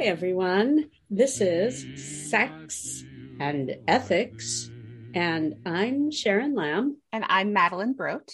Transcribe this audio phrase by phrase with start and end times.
[0.00, 0.88] Hi, everyone.
[1.10, 3.04] This is Sex
[3.38, 4.70] and Ethics,
[5.12, 6.96] and I'm Sharon Lamb.
[7.12, 8.32] And I'm Madeline Brote.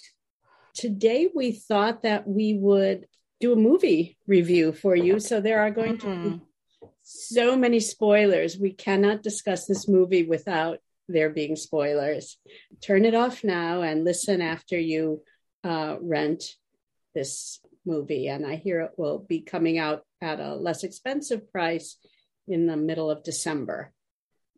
[0.73, 3.05] Today, we thought that we would
[3.41, 5.19] do a movie review for you.
[5.19, 6.41] So, there are going to be
[7.03, 8.57] so many spoilers.
[8.57, 10.79] We cannot discuss this movie without
[11.09, 12.37] there being spoilers.
[12.79, 15.21] Turn it off now and listen after you
[15.65, 16.45] uh, rent
[17.13, 18.29] this movie.
[18.29, 21.97] And I hear it will be coming out at a less expensive price
[22.47, 23.91] in the middle of December.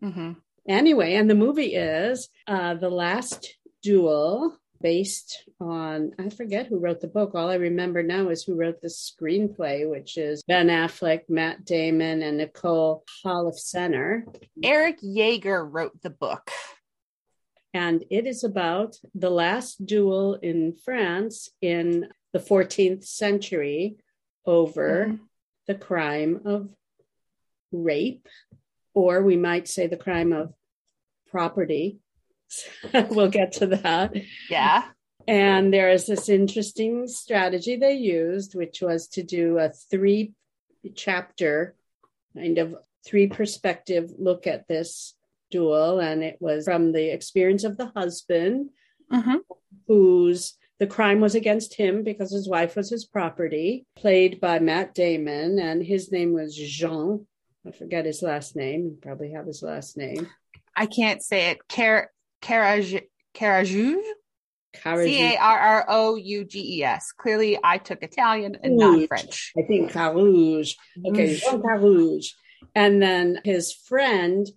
[0.03, 0.33] Mm-hmm.
[0.67, 7.01] Anyway, and the movie is uh, The Last Duel, based on, I forget who wrote
[7.01, 7.33] the book.
[7.33, 12.21] All I remember now is who wrote the screenplay, which is Ben Affleck, Matt Damon,
[12.21, 14.23] and Nicole Holofcener.
[14.63, 16.51] Eric Jager wrote the book.
[17.73, 23.97] And it is about the last duel in France in the 14th century
[24.45, 25.23] over mm-hmm.
[25.69, 26.67] The crime of
[27.71, 28.27] rape,
[28.95, 30.51] or we might say the crime of
[31.29, 31.99] property.
[33.11, 34.15] we'll get to that.
[34.49, 34.85] Yeah.
[35.27, 40.33] And there is this interesting strategy they used, which was to do a three
[40.95, 41.75] chapter
[42.35, 45.13] kind of three perspective look at this
[45.51, 45.99] duel.
[45.99, 48.71] And it was from the experience of the husband,
[49.13, 49.37] mm-hmm.
[49.87, 54.93] whose the crime was against him because his wife was his property, played by Matt
[54.93, 57.27] Damon, and his name was Jean.
[57.67, 58.85] I forget his last name.
[58.85, 60.27] You probably have his last name.
[60.75, 61.67] I can't say it.
[61.67, 62.09] Car-?
[62.41, 63.03] Carajouge?
[64.85, 67.11] C A R R O U G E S.
[67.11, 69.51] Clearly, I took Italian and not French.
[69.57, 70.75] I think Carrouges.
[71.05, 72.35] Okay, Jean Carrouges.
[72.75, 74.47] And then his friend,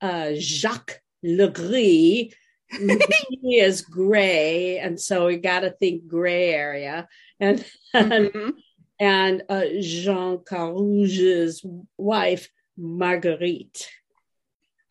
[0.00, 2.32] uh, Jacques Legris,
[3.40, 7.08] he is gray, and so we got to think gray area.
[7.38, 7.64] And
[7.94, 8.50] mm-hmm.
[8.98, 11.64] and uh, Jean Carrouges's
[11.96, 13.88] wife, Marguerite.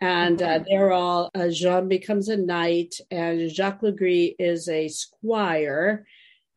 [0.02, 6.06] And uh, they're all, uh, Jean becomes a knight, and Jacques Legris is a squire.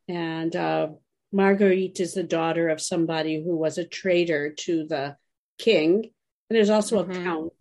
[0.09, 0.89] And uh,
[1.33, 5.17] Marguerite is the daughter of somebody who was a traitor to the
[5.59, 6.11] king.
[6.51, 7.13] And there's also mm-hmm.
[7.13, 7.53] a count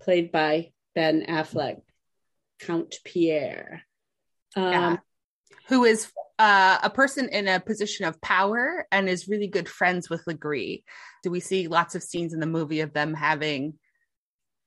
[0.00, 1.80] played by Ben Affleck.
[2.58, 3.82] Count Pierre.
[4.56, 4.96] Um, yeah.
[5.68, 10.08] Who is uh, a person in a position of power and is really good friends
[10.08, 10.82] with Legris.
[11.22, 13.74] Do we see lots of scenes in the movie of them having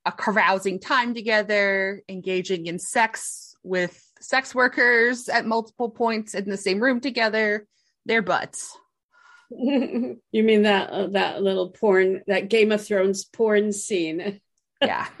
[0.04, 6.56] a carousing time together, engaging in sex with sex workers at multiple points in the
[6.56, 7.66] same room together?
[8.04, 8.76] Their butts.
[9.50, 14.40] you mean that uh, that little porn, that Game of Thrones porn scene?
[14.82, 15.06] Yeah.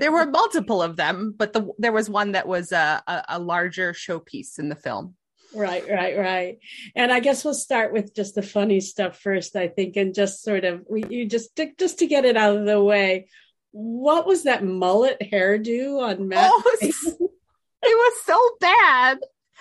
[0.00, 3.38] There were multiple of them but the there was one that was a, a, a
[3.38, 5.14] larger showpiece in the film.
[5.54, 6.58] Right right right.
[6.96, 10.42] And i guess we'll start with just the funny stuff first i think and just
[10.42, 13.28] sort of we you just just to get it out of the way
[13.72, 16.50] what was that mullet hairdo on Matt?
[16.52, 16.94] Oh, it
[17.82, 19.18] was so bad.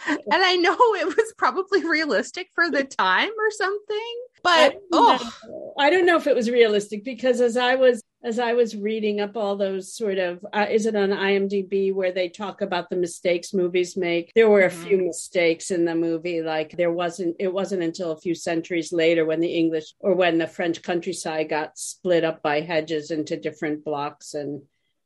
[0.08, 4.14] And I know it was probably realistic for the time or something,
[4.44, 8.38] but I oh, I don't know if it was realistic because as I was as
[8.38, 12.30] I was reading up all those sort of uh, is it on IMDb where they
[12.30, 14.32] talk about the mistakes movies make?
[14.36, 14.84] There were a mm-hmm.
[14.84, 17.36] few mistakes in the movie, like there wasn't.
[17.40, 21.50] It wasn't until a few centuries later when the English or when the French countryside
[21.50, 24.62] got split up by hedges into different blocks and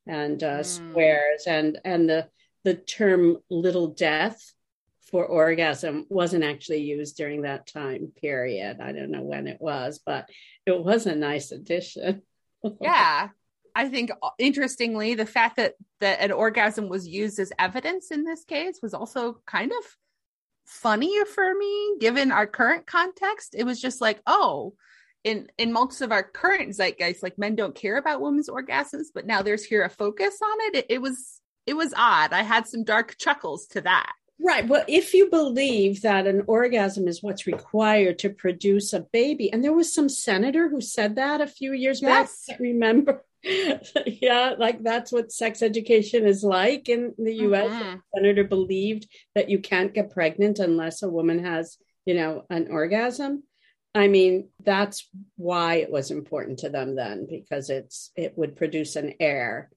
[0.05, 0.65] and uh, mm.
[0.65, 2.27] squares, and and the
[2.63, 4.51] the term "little death."
[5.11, 8.81] for orgasm wasn't actually used during that time period.
[8.81, 10.27] I don't know when it was, but
[10.65, 12.23] it was a nice addition.
[12.81, 13.29] Yeah.
[13.75, 18.23] I think uh, interestingly, the fact that that an orgasm was used as evidence in
[18.23, 19.97] this case was also kind of
[20.65, 23.55] funny for me, given our current context.
[23.57, 24.73] It was just like, oh,
[25.23, 29.25] in in most of our current zeitgeist, like men don't care about women's orgasms, but
[29.25, 30.75] now there's here a focus on it.
[30.75, 32.31] It, it was it was odd.
[32.31, 34.13] I had some dark chuckles to that.
[34.39, 34.67] Right.
[34.67, 39.63] Well, if you believe that an orgasm is what's required to produce a baby, and
[39.63, 42.45] there was some senator who said that a few years yes.
[42.47, 43.23] back, remember?
[43.43, 47.71] yeah, like that's what sex education is like in the US.
[47.71, 47.97] Mm-hmm.
[48.15, 53.43] senator believed that you can't get pregnant unless a woman has, you know, an orgasm.
[53.93, 58.97] I mean, that's why it was important to them then, because it's it would produce
[58.97, 59.69] an heir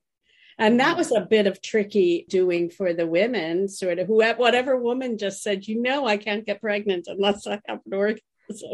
[0.58, 4.76] and that was a bit of tricky doing for the women, sort of who whatever
[4.76, 8.22] woman just said, you know, I can't get pregnant unless I have an orgasm.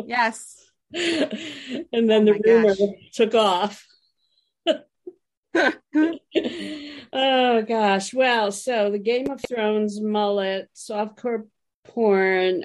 [0.07, 0.57] Yes.
[0.95, 3.11] and then oh the rumor gosh.
[3.13, 3.87] took off.
[7.13, 8.15] oh gosh.
[8.15, 11.45] Well, so the Game of Thrones mullet, softcore
[11.85, 12.65] porn.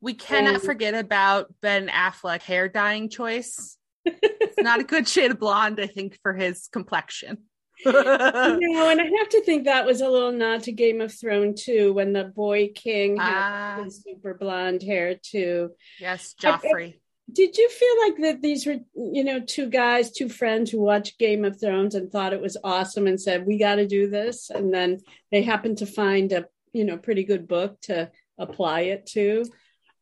[0.00, 0.62] We cannot and...
[0.62, 3.76] forget about Ben Affleck hair dyeing choice.
[4.04, 7.38] it's not a good shade of blonde, I think, for his complexion.
[7.86, 11.64] no, and I have to think that was a little nod to Game of Thrones
[11.64, 13.84] too, when the boy king had ah.
[13.88, 15.70] super blonde hair too.
[16.00, 17.00] Yes, Joffrey.
[17.32, 21.18] did you feel like that these were, you know, two guys, two friends who watched
[21.18, 24.50] Game of Thrones and thought it was awesome and said, "We got to do this,"
[24.50, 25.00] and then
[25.30, 29.44] they happened to find a, you know, pretty good book to apply it to?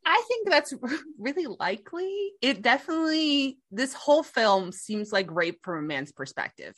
[0.04, 0.74] I think that's
[1.18, 2.32] really likely.
[2.40, 6.74] It definitely, this whole film seems like rape from a man's perspective.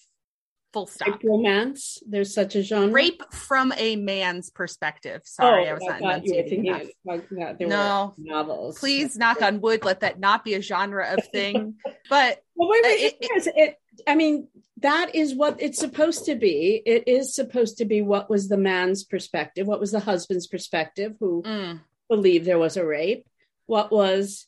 [0.72, 1.22] Full stop.
[1.22, 2.02] Romance.
[2.06, 2.90] There's such a genre.
[2.90, 5.20] Rape from a man's perspective.
[5.24, 7.60] Sorry, oh, I was not enunciating enough.
[7.60, 8.78] no novels.
[8.78, 9.84] Please knock on wood.
[9.84, 11.74] Let that not be a genre of thing.
[12.10, 13.76] but well, wait, wait, it, it, it,
[14.06, 14.48] I mean,
[14.78, 16.82] that is what it's supposed to be.
[16.84, 21.16] It is supposed to be what was the man's perspective, what was the husband's perspective,
[21.20, 21.80] who mm.
[22.08, 23.26] believed there was a rape,
[23.66, 24.46] what was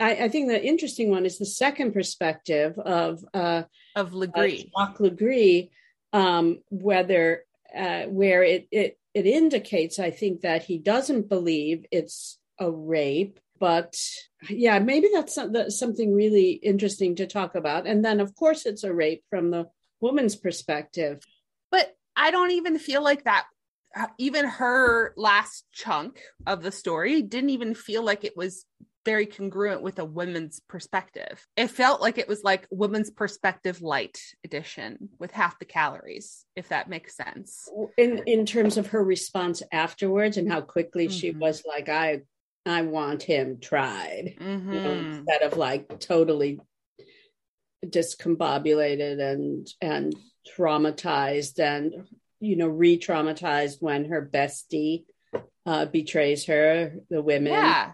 [0.00, 3.64] I, I, think the interesting one is the second perspective of uh,
[3.94, 5.70] of Legris, uh, Jacques Legris,
[6.12, 7.44] um, whether
[7.76, 13.40] uh, where it it it indicates, I think that he doesn't believe it's a rape,
[13.58, 14.00] but
[14.48, 15.38] yeah, maybe that's
[15.68, 17.86] something really interesting to talk about.
[17.86, 19.66] And then, of course, it's a rape from the
[20.00, 21.22] woman's perspective.
[21.70, 23.46] But I don't even feel like that.
[23.94, 28.64] Uh, even her last chunk of the story didn't even feel like it was
[29.04, 31.46] very congruent with a women's perspective.
[31.56, 36.68] It felt like it was like women's perspective light edition with half the calories, if
[36.68, 37.68] that makes sense.
[37.96, 41.16] In in terms of her response afterwards and how quickly mm-hmm.
[41.16, 42.20] she was like, I
[42.66, 44.34] I want him tried.
[44.38, 44.72] Mm-hmm.
[44.72, 45.12] You know, mm-hmm.
[45.12, 46.60] instead of like totally
[47.84, 50.14] discombobulated and and
[50.56, 52.06] traumatized and
[52.40, 55.04] you know re-traumatized when her bestie
[55.66, 57.92] uh, betrays her the women yeah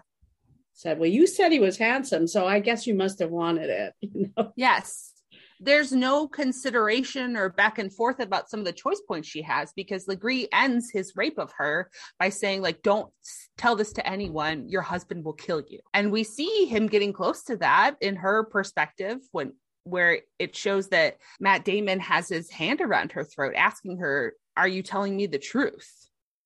[0.77, 3.93] said, Well, you said he was handsome, so I guess you must have wanted it.
[4.01, 4.53] You know?
[4.55, 5.11] Yes.
[5.59, 9.73] There's no consideration or back and forth about some of the choice points she has
[9.75, 11.89] because Legris ends his rape of her
[12.19, 13.11] by saying, like, don't
[13.57, 15.79] tell this to anyone, your husband will kill you.
[15.95, 19.53] And we see him getting close to that in her perspective when
[19.83, 24.67] where it shows that Matt Damon has his hand around her throat, asking her, Are
[24.67, 25.89] you telling me the truth?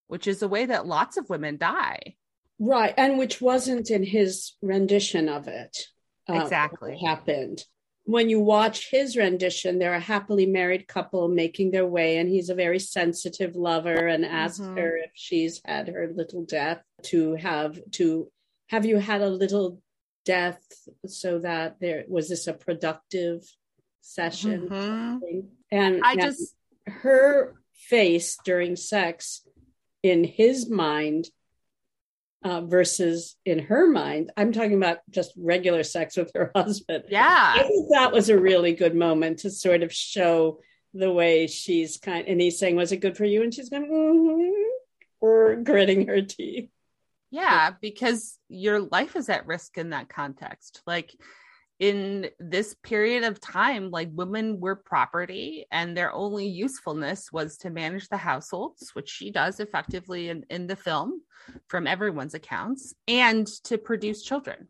[0.08, 2.16] Which is a way that lots of women die.
[2.62, 2.94] Right.
[2.96, 5.76] And which wasn't in his rendition of it.
[6.30, 7.00] Uh, exactly.
[7.04, 7.64] happened.
[8.04, 12.50] When you watch his rendition, they're a happily married couple making their way, and he's
[12.50, 14.78] a very sensitive lover and asks mm-hmm.
[14.78, 18.32] her if she's had her little death to have to
[18.70, 19.82] have you had a little
[20.24, 20.62] death
[21.08, 23.44] so that there was this a productive
[24.02, 25.40] session mm-hmm.
[25.72, 26.56] and i just
[26.88, 29.46] her face during sex
[30.04, 31.28] in his mind
[32.44, 37.06] uh, versus in her mind, I'm talking about just regular sex with her husband.
[37.10, 37.54] Yeah.
[37.56, 40.60] I think that was a really good moment to sort of show
[40.94, 43.44] the way she's kind and he's saying, Was it good for you?
[43.44, 44.70] And she's going, mm-hmm,
[45.22, 46.70] or gritting her teeth.
[47.30, 50.82] Yeah, because your life is at risk in that context.
[50.86, 51.16] Like
[51.82, 57.72] in this period of time, like women were property and their only usefulness was to
[57.72, 61.24] manage the households, which she does effectively in, in the film
[61.68, 64.68] from everyone's accounts, and to produce children.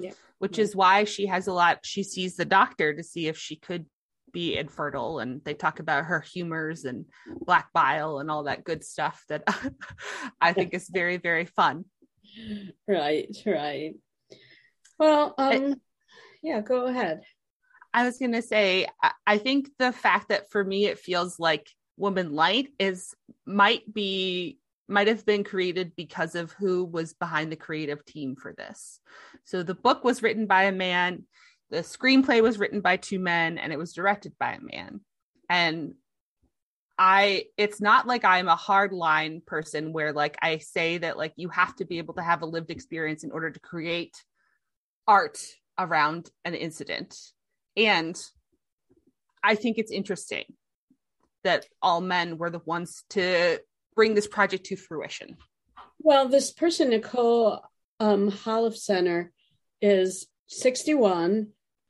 [0.00, 0.10] Yeah.
[0.40, 0.64] Which yeah.
[0.64, 3.86] is why she has a lot, she sees the doctor to see if she could
[4.32, 7.04] be infertile and they talk about her humors and
[7.44, 9.44] black bile and all that good stuff that
[10.40, 11.84] I think is very, very fun.
[12.86, 13.94] Right, right.
[14.98, 15.78] Well, um, it,
[16.42, 17.22] yeah, go ahead.
[17.92, 18.86] I was going to say,
[19.26, 23.14] I think the fact that for me it feels like Woman Light is
[23.46, 28.52] might be might have been created because of who was behind the creative team for
[28.52, 29.00] this.
[29.44, 31.24] So the book was written by a man,
[31.70, 35.00] the screenplay was written by two men, and it was directed by a man.
[35.48, 35.94] And
[36.98, 41.32] I it's not like I'm a hard line person where like I say that like
[41.36, 44.22] you have to be able to have a lived experience in order to create
[45.06, 45.38] art
[45.80, 47.16] around an incident.
[47.76, 48.20] And
[49.42, 50.44] I think it's interesting
[51.42, 53.60] that all men were the ones to
[53.96, 55.36] bring this project to fruition.
[55.98, 57.62] Well, this person, Nicole
[57.98, 59.28] um, Holofcener,
[59.80, 61.48] is 61.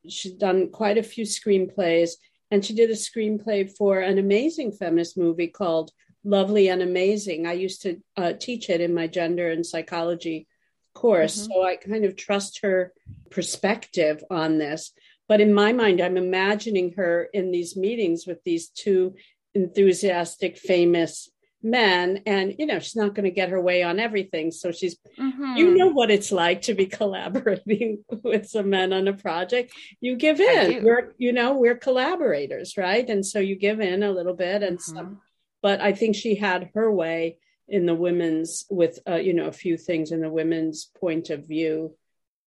[0.09, 2.12] She's done quite a few screenplays,
[2.50, 5.90] and she did a screenplay for an amazing feminist movie called
[6.25, 7.47] Lovely and Amazing.
[7.47, 10.47] I used to uh, teach it in my gender and psychology
[10.94, 11.42] course.
[11.42, 11.52] Mm-hmm.
[11.52, 12.92] So I kind of trust her
[13.30, 14.92] perspective on this.
[15.28, 19.14] But in my mind, I'm imagining her in these meetings with these two
[19.54, 21.30] enthusiastic, famous
[21.62, 24.96] men and you know she's not going to get her way on everything so she's
[25.18, 25.56] mm-hmm.
[25.56, 30.16] you know what it's like to be collaborating with some men on a project you
[30.16, 34.34] give in we're you know we're collaborators right and so you give in a little
[34.34, 34.96] bit and mm-hmm.
[34.96, 35.20] some
[35.62, 37.37] but i think she had her way
[37.68, 41.46] in the women's with uh, you know a few things in the women's point of
[41.46, 41.94] view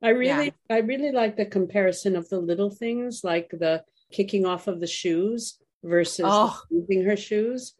[0.03, 0.75] i really yeah.
[0.75, 4.87] i really like the comparison of the little things like the kicking off of the
[4.87, 6.59] shoes versus oh.
[6.69, 7.73] using her shoes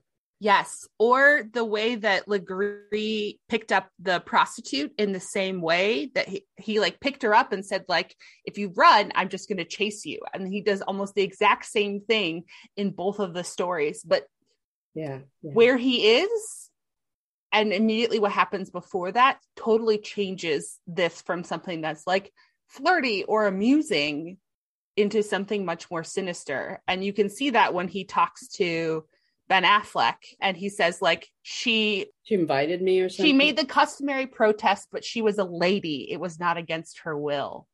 [0.43, 0.89] Yes.
[0.99, 6.45] Or the way that Legris picked up the prostitute in the same way that he,
[6.57, 8.13] he like picked her up and said, like,
[8.43, 10.19] if you run, I'm just going to chase you.
[10.33, 12.43] And he does almost the exact same thing
[12.75, 14.03] in both of the stories.
[14.03, 14.25] But
[14.93, 15.51] yeah, yeah.
[15.53, 16.69] where he is
[17.53, 22.33] and immediately what happens before that totally changes this from something that's like
[22.67, 24.37] flirty or amusing
[24.97, 26.81] into something much more sinister.
[26.87, 29.05] And you can see that when he talks to
[29.47, 33.25] Ben Affleck and he says like she she invited me or something.
[33.25, 36.11] She made the customary protest but she was a lady.
[36.11, 37.67] It was not against her will.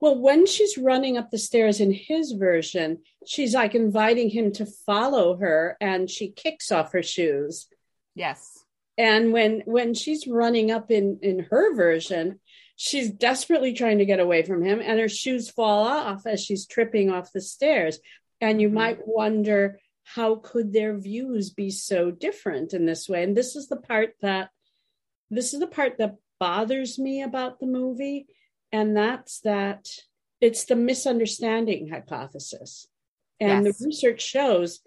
[0.00, 4.64] Well, when she's running up the stairs in his version, she's like inviting him to
[4.64, 7.66] follow her and she kicks off her shoes.
[8.14, 8.59] Yes.
[9.00, 12.38] And when when she's running up in in her version,
[12.76, 16.66] she's desperately trying to get away from him and her shoes fall off as she's
[16.66, 17.98] tripping off the stairs.
[18.42, 18.74] And you mm-hmm.
[18.74, 23.68] might wonder how could their views be so different in this way and this is
[23.68, 24.50] the part that
[25.30, 28.26] this is the part that bothers me about the movie
[28.70, 29.88] and that's that
[30.40, 32.88] it's the misunderstanding hypothesis
[33.38, 33.78] and yes.
[33.78, 34.80] the research shows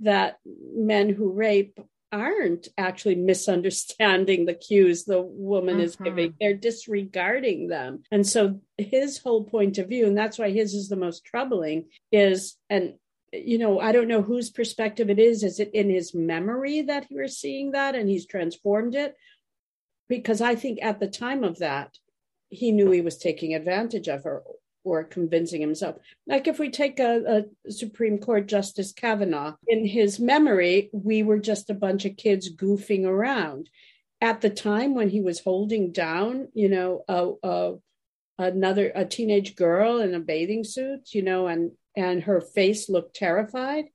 [0.00, 1.80] that men who rape
[2.12, 5.84] aren't actually misunderstanding the cues the woman mm-hmm.
[5.84, 10.50] is giving they're disregarding them and so his whole point of view and that's why
[10.50, 12.94] his is the most troubling is and
[13.32, 15.42] you know, I don't know whose perspective it is.
[15.42, 19.14] Is it in his memory that he was seeing that and he's transformed it?
[20.08, 21.98] Because I think at the time of that,
[22.48, 24.42] he knew he was taking advantage of her
[24.86, 25.96] or convincing himself.
[26.28, 31.40] Like if we take a, a, Supreme Court Justice Kavanaugh, in his memory, we were
[31.40, 33.68] just a bunch of kids goofing around.
[34.20, 37.74] At the time when he was holding down, you know, a, a
[38.38, 43.16] another a teenage girl in a bathing suit, you know, and and her face looked
[43.16, 43.86] terrified.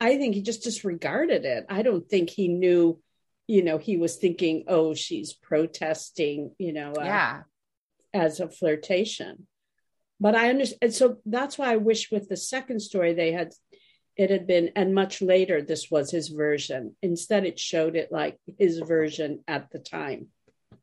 [0.00, 1.66] I think he just disregarded it.
[1.68, 3.00] I don't think he knew,
[3.46, 7.42] you know, he was thinking, oh, she's protesting, you know, uh, yeah,
[8.14, 9.46] as a flirtation.
[10.22, 10.94] But I understand.
[10.94, 13.52] So that's why I wish with the second story they had,
[14.16, 16.94] it had been, and much later, this was his version.
[17.02, 20.28] Instead, it showed it like his version at the time,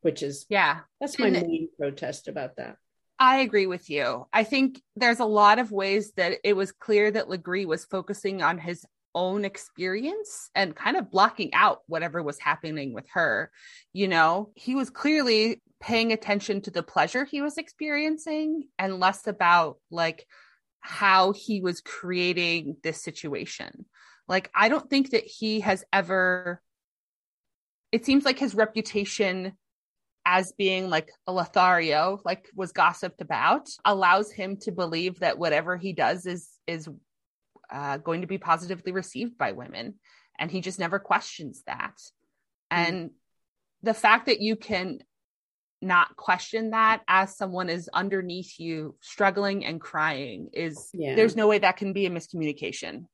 [0.02, 2.76] which is, yeah, that's my and main protest about that.
[3.18, 4.28] I agree with you.
[4.34, 8.42] I think there's a lot of ways that it was clear that Legris was focusing
[8.42, 13.52] on his own experience and kind of blocking out whatever was happening with her.
[13.94, 19.28] You know, he was clearly paying attention to the pleasure he was experiencing and less
[19.28, 20.26] about like
[20.82, 23.86] how he was creating this situation.
[24.28, 26.62] Like, I don't think that he has ever,
[27.92, 29.54] it seems like his reputation
[30.26, 35.76] as being like a Lothario, like was gossiped about, allows him to believe that whatever
[35.78, 36.88] he does is is
[37.72, 39.96] uh, going to be positively received by women,
[40.38, 41.96] and he just never questions that.
[42.72, 42.78] Mm.
[42.88, 43.10] And
[43.82, 45.00] the fact that you can
[45.82, 51.16] not question that as someone is underneath you struggling and crying is yeah.
[51.16, 53.06] there's no way that can be a miscommunication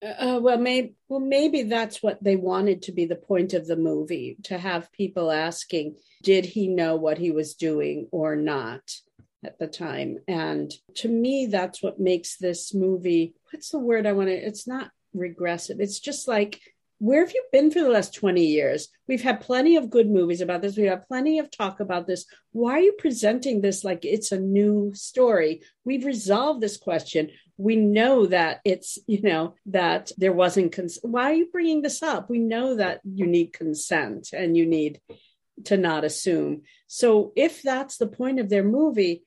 [0.00, 3.76] uh, well, maybe well maybe that's what they wanted to be the point of the
[3.76, 8.82] movie to have people asking, did he know what he was doing or not
[9.44, 10.18] at the time?
[10.28, 13.34] And to me, that's what makes this movie.
[13.50, 14.34] What's the word I want to?
[14.34, 15.80] It's not regressive.
[15.80, 16.60] It's just like
[16.98, 18.88] where have you been for the last 20 years?
[19.06, 20.76] We've had plenty of good movies about this.
[20.76, 22.26] We've had plenty of talk about this.
[22.52, 25.62] Why are you presenting this like it's a new story?
[25.84, 31.12] We've resolved this question we know that it's you know that there wasn't consent.
[31.12, 35.00] why are you bringing this up we know that you need consent and you need
[35.64, 39.24] to not assume so if that's the point of their movie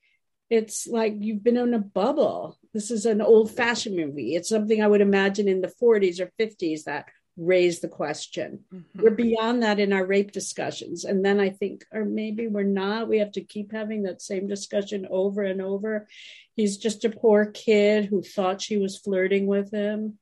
[0.49, 4.81] it's like you've been in a bubble this is an old fashioned movie it's something
[4.81, 7.05] i would imagine in the 40s or 50s that
[7.37, 8.65] raise the question.
[8.73, 9.01] Mm-hmm.
[9.01, 11.05] We're beyond that in our rape discussions.
[11.05, 14.47] And then I think, or maybe we're not, we have to keep having that same
[14.47, 16.07] discussion over and over.
[16.55, 20.17] He's just a poor kid who thought she was flirting with him.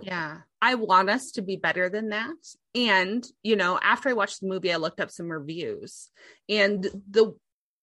[0.00, 0.38] Yeah.
[0.60, 2.36] I want us to be better than that.
[2.74, 6.08] And, you know, after I watched the movie, I looked up some reviews.
[6.48, 7.34] And the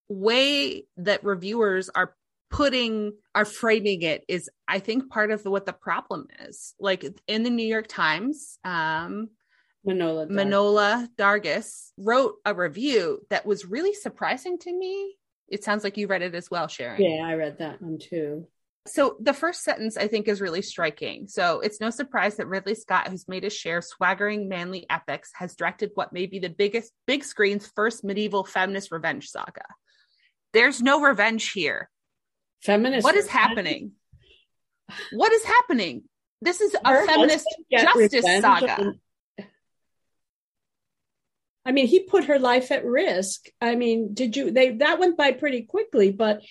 [0.07, 2.15] way that reviewers are
[2.49, 7.43] putting or framing it is i think part of what the problem is like in
[7.43, 9.29] the new york times um
[9.87, 10.27] Manohla.
[10.27, 15.15] Dar- Manohla Dargis wrote a review that was really surprising to me.
[15.47, 17.01] It sounds like you read it as well, Sharon.
[17.01, 18.47] Yeah, I read that one too.
[18.87, 21.27] So the first sentence I think is really striking.
[21.27, 25.31] So it's no surprise that Ridley Scott, who's made his share of swaggering manly epics,
[25.35, 29.65] has directed what may be the biggest big screen's first medieval feminist revenge saga.
[30.53, 31.89] There's no revenge here.
[32.61, 33.03] Feminist.
[33.03, 33.93] What is happening?
[35.11, 36.03] What is happening?
[36.41, 38.81] This is a Her feminist justice saga.
[38.81, 38.99] on-
[41.65, 43.47] I mean, he put her life at risk.
[43.61, 44.49] I mean, did you?
[44.51, 46.41] They that went by pretty quickly, but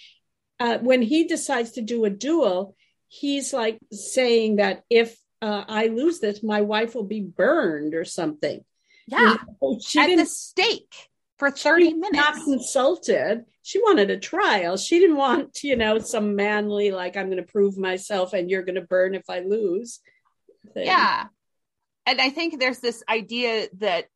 [0.61, 2.77] uh, when he decides to do a duel,
[3.09, 8.05] he's like saying that if uh, I lose this, my wife will be burned or
[8.05, 8.65] something.
[9.07, 11.08] Yeah, You know, she at the stake
[11.39, 12.17] for 30 she minutes.
[12.17, 13.45] Not consulted.
[13.63, 14.77] She wanted a trial.
[14.77, 18.63] She didn't want, you know, some manly like I'm going to prove myself and you're
[18.63, 20.01] going to burn if I lose.
[20.75, 20.87] thing.
[20.87, 21.27] Yeah.
[22.07, 24.07] And I think there's this idea that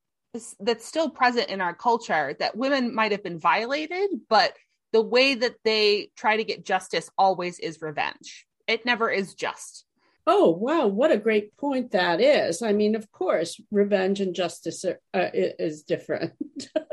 [0.61, 4.55] that's still present in our culture that women might have been violated, but
[4.93, 8.47] the way that they try to get justice always is revenge.
[8.67, 9.85] It never is just.
[10.27, 12.63] Oh wow, what a great point that is.
[12.63, 16.33] I mean, of course, revenge and justice are, uh, is different,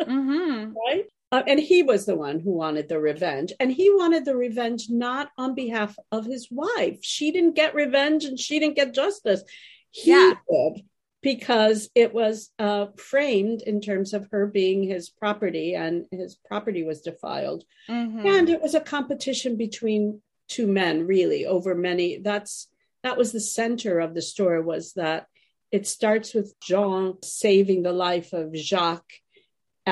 [0.09, 0.73] Mm-hmm.
[0.87, 1.05] right?
[1.31, 4.87] Uh, and he was the one who wanted the revenge, and he wanted the revenge
[4.89, 6.97] not on behalf of his wife.
[7.01, 9.43] She didn't get revenge, and she didn't get justice.
[9.91, 10.33] He Yeah.
[10.49, 10.83] did
[11.21, 16.83] because it was uh, framed in terms of her being his property, and his property
[16.83, 17.63] was defiled.
[17.89, 18.25] Mm-hmm.
[18.25, 22.67] and it was a competition between two men really over many that's
[23.03, 25.25] that was the center of the story was that
[25.71, 29.13] it starts with jean saving the life of jacques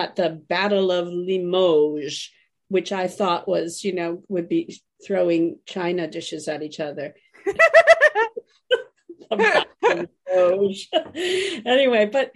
[0.01, 2.30] at the battle of limoges
[2.75, 4.62] which i thought was you know would be
[5.06, 7.08] throwing china dishes at each other.
[9.30, 10.88] The Battle of Limoges.
[11.75, 12.32] anyway but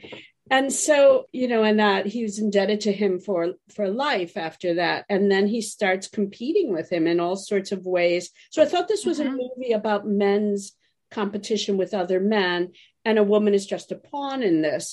[0.50, 4.70] and so you know and that he was indebted to him for for life after
[4.75, 5.06] that.
[5.10, 8.32] And then he starts competing with him in all sorts of ways.
[8.52, 9.38] So i thought this was a Mhm.
[9.41, 10.74] movie about men's
[11.10, 12.60] competition with other men.
[13.06, 14.86] And a woman is just a pawn in this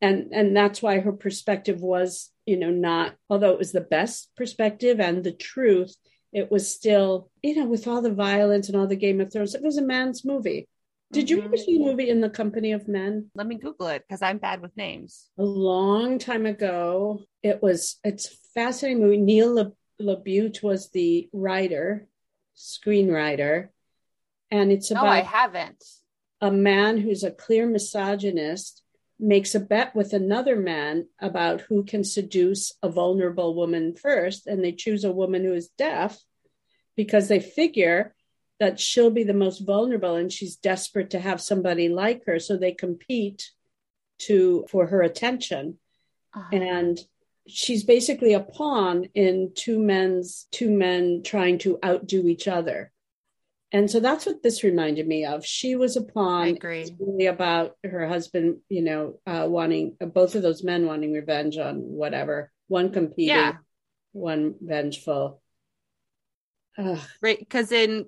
[0.00, 4.30] and and that's why her perspective was you know not although it was the best
[4.36, 5.96] perspective and the truth
[6.32, 9.54] it was still you know with all the violence and all the game of thrones
[9.54, 10.68] it was a man's movie
[11.10, 11.90] did you ever see the mm-hmm.
[11.90, 15.28] movie in the company of men Let me Google it because I'm bad with names.
[15.38, 17.22] a long time ago.
[17.42, 19.16] It was it's a fascinating movie.
[19.16, 22.06] Neil Le, LaBute was the writer,
[22.56, 23.68] screenwriter,
[24.50, 25.82] and it's about No, I haven't.
[26.40, 28.82] a man who's a clear misogynist
[29.20, 34.62] makes a bet with another man about who can seduce a vulnerable woman first, and
[34.62, 36.18] they choose a woman who is deaf
[36.96, 38.14] because they figure
[38.60, 42.56] that she'll be the most vulnerable and she's desperate to have somebody like her so
[42.56, 43.50] they compete
[44.18, 45.78] to for her attention
[46.34, 46.56] Uh-huh.
[46.56, 46.98] and
[47.46, 52.90] she's basically a pawn in two men's two men trying to outdo each other
[53.72, 55.44] and so that's what this reminded me of.
[55.44, 56.44] She was a pawn.
[56.44, 56.80] I agree.
[56.80, 61.58] It's really about her husband you know uh, wanting both of those men wanting revenge
[61.58, 62.50] on whatever.
[62.68, 63.56] One competing Yeah.
[64.12, 65.42] one vengeful.
[66.78, 68.06] Ugh, right because in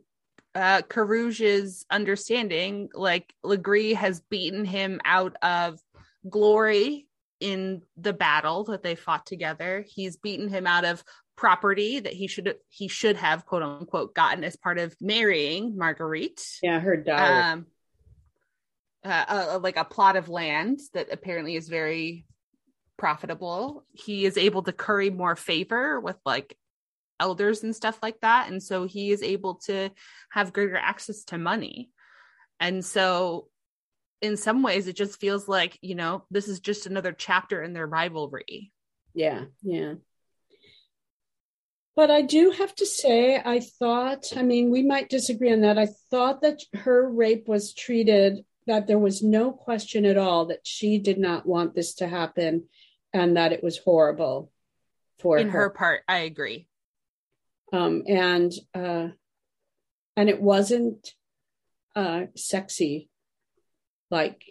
[0.55, 5.81] uh Carrouges's understanding like Legris has beaten him out of
[6.29, 7.07] glory
[7.41, 9.85] in the battle that they fought together.
[9.89, 11.03] He's beaten him out of
[11.41, 16.47] property that he should he should have quote unquote gotten as part of marrying Marguerite.
[16.63, 17.43] Yeah her daughter.
[17.43, 17.67] Um
[19.03, 19.25] uh,
[19.55, 22.27] uh, like a plot of land that apparently is very
[22.99, 23.87] profitable.
[23.93, 26.55] He is able to curry more favor with like
[27.19, 28.51] elders and stuff like that.
[28.51, 29.89] And so he is able to
[30.31, 31.89] have greater access to money.
[32.61, 33.49] And so
[34.21, 37.73] in some ways it just feels like you know this is just another chapter in
[37.73, 38.73] their rivalry.
[39.15, 39.95] Yeah, yeah.
[41.97, 45.77] But I do have to say, I thought, I mean, we might disagree on that.
[45.79, 50.67] I thought that her rape was treated, that there was no question at all that
[50.67, 52.65] she did not want this to happen
[53.13, 54.53] and that it was horrible
[55.19, 55.63] for in her.
[55.63, 56.67] her part i agree
[57.73, 59.09] Um, and, uh,
[60.17, 61.13] and it wasn't
[61.97, 63.09] uh, sexy
[64.11, 64.45] like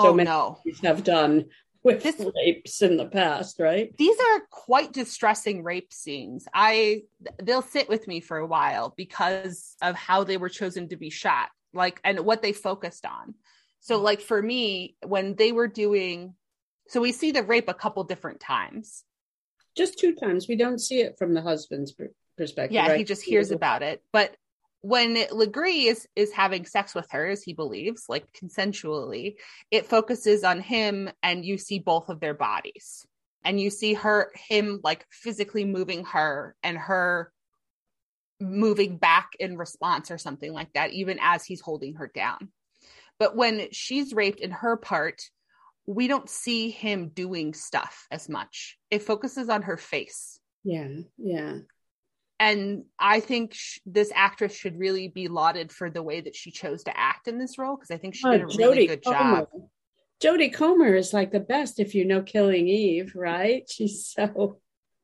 [0.00, 1.46] so oh many no have done
[1.86, 3.96] with This- rapes in the past, right?
[3.96, 7.02] these are quite distressing rape scenes i
[7.42, 11.10] they'll sit with me for a while because of how they were chosen to be
[11.10, 13.34] shot like and what they focused on
[13.80, 14.02] so mm.
[14.02, 16.34] like for me when they were doing
[16.88, 19.04] so we see the rape a couple different times
[19.76, 20.48] just two times.
[20.48, 21.94] We don't see it from the husband's
[22.36, 22.72] perspective.
[22.72, 22.98] yeah right?
[22.98, 24.36] he just hears about it but
[24.82, 29.36] when Legris is is having sex with her, as he believes, like consensually,
[29.70, 33.06] it focuses on him, and you see both of their bodies,
[33.44, 37.32] and you see her, him, like physically moving her, and her
[38.40, 42.50] moving back in response or something like that, even as he's holding her down.
[43.18, 45.22] But when she's raped in her part,
[45.86, 48.76] we don't see him doing stuff as much.
[48.90, 50.38] It focuses on her face.
[50.64, 51.58] Yeah, yeah
[52.38, 56.50] and I think sh- this actress should really be lauded for the way that she
[56.50, 58.86] chose to act in this role because I think she oh, did a Jodie really
[58.86, 59.40] good Comer.
[59.40, 59.48] job.
[60.22, 63.64] Jodie Comer is like the best if you know Killing Eve, right?
[63.70, 64.58] She's so.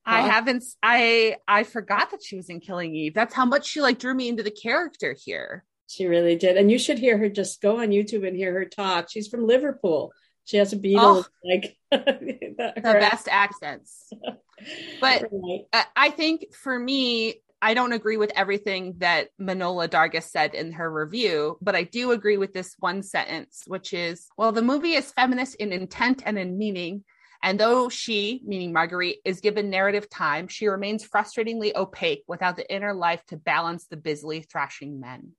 [0.05, 0.65] I haven't.
[0.83, 3.15] I I forgot that she was in Killing Eve.
[3.15, 5.65] That's how much she like drew me into the character here.
[5.87, 7.29] She really did, and you should hear her.
[7.29, 9.11] Just go on YouTube and hear her talk.
[9.11, 10.13] She's from Liverpool.
[10.45, 14.11] She has a Beatles oh, like the best accents.
[15.01, 15.87] But right.
[15.97, 20.91] I think for me, I don't agree with everything that Manohla Dargis said in her
[20.91, 25.13] review, but I do agree with this one sentence, which is, well, the movie is
[25.13, 27.05] feminist in intent and in meaning.
[27.41, 32.73] And though she, meaning Marguerite, is given narrative time, she remains frustratingly opaque without the
[32.73, 35.33] inner life to balance the busily thrashing men.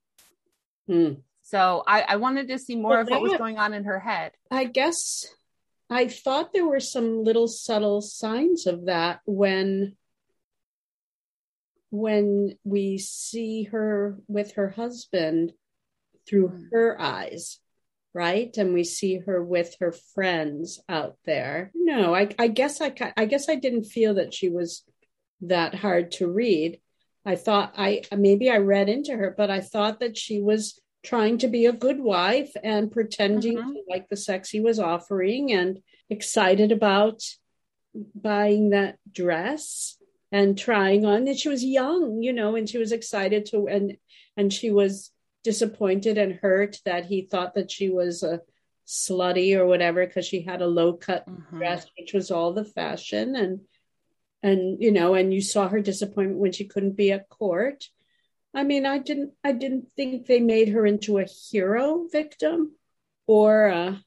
[0.88, 1.14] Hmm.
[1.44, 4.00] So I, I, wanted to see more well, of what was going on in her
[4.00, 4.32] head.
[4.50, 5.26] I guess
[5.90, 9.96] I thought there were some little subtle signs of that when
[11.92, 15.54] when we see her with her husband
[16.28, 16.68] through mm.
[16.72, 17.60] her eyes
[18.14, 18.56] right?
[18.58, 21.72] And we see her with her friends out there.
[21.74, 24.84] No i, I guess I, I guess i didn't feel that she was
[25.42, 26.80] that hard to read.
[27.26, 31.38] I thought i maybe i read into her but i thought that she was trying
[31.40, 33.74] to be a good wife and pretending mm-hmm.
[33.74, 37.22] to like the sex he was offering and excited about
[38.16, 39.98] buying that dress
[40.32, 43.98] and trying on and she was young you know and she was excited to and
[44.36, 45.12] and she was
[45.44, 48.42] disappointed and hurt that he thought that she was a
[48.88, 51.58] slutty or whatever because she had a low cut mm-hmm.
[51.58, 53.60] dress which was all the fashion and
[54.42, 57.86] and you know and you saw her disappointment when she couldn't be at court
[58.54, 62.74] I mean, I didn't I didn't think they made her into a hero victim
[63.26, 64.04] or a,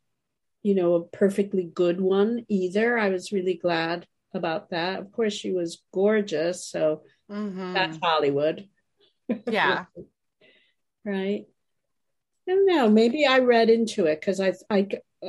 [0.62, 2.98] you know, a perfectly good one either.
[2.98, 5.00] I was really glad about that.
[5.00, 7.72] Of course, she was gorgeous, so mm-hmm.
[7.72, 8.68] that's Hollywood.
[9.48, 9.86] Yeah.
[11.04, 11.46] right.
[12.48, 12.88] I don't know.
[12.88, 14.88] Maybe I read into it because I I